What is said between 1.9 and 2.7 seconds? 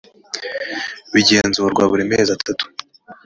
mezi atatu